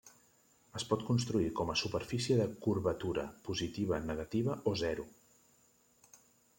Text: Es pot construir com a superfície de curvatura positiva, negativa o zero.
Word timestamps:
Es 0.79 0.85
pot 0.93 1.03
construir 1.09 1.51
com 1.59 1.73
a 1.73 1.75
superfície 1.83 2.39
de 2.41 2.49
curvatura 2.65 3.29
positiva, 3.51 4.03
negativa 4.11 4.61
o 4.75 4.79
zero. 4.87 5.11